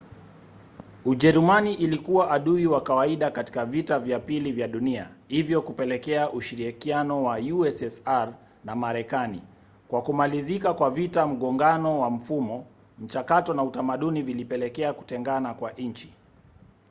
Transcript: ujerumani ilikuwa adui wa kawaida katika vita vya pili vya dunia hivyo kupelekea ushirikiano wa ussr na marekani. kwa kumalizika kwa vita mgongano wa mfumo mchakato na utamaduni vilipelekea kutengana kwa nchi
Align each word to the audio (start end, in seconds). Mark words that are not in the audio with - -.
ujerumani 1.05 1.73
ilikuwa 1.73 2.31
adui 2.31 2.65
wa 2.67 2.81
kawaida 2.83 3.31
katika 3.31 3.65
vita 3.65 3.99
vya 3.99 4.19
pili 4.19 4.51
vya 4.51 4.67
dunia 4.67 5.09
hivyo 5.27 5.61
kupelekea 5.61 6.31
ushirikiano 6.31 7.23
wa 7.23 7.37
ussr 7.39 8.33
na 8.63 8.75
marekani. 8.75 9.41
kwa 9.87 10.01
kumalizika 10.01 10.73
kwa 10.73 10.91
vita 10.91 11.27
mgongano 11.27 11.99
wa 11.99 12.09
mfumo 12.09 12.65
mchakato 12.99 13.53
na 13.53 13.63
utamaduni 13.63 14.21
vilipelekea 14.21 14.93
kutengana 14.93 15.53
kwa 15.53 15.71
nchi 15.71 16.13